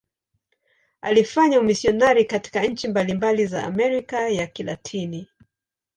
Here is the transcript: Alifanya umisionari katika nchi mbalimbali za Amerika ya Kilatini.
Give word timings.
Alifanya 1.01 1.59
umisionari 1.59 2.25
katika 2.25 2.63
nchi 2.63 2.87
mbalimbali 2.87 3.45
za 3.45 3.63
Amerika 3.63 4.29
ya 4.29 4.47
Kilatini. 4.47 5.27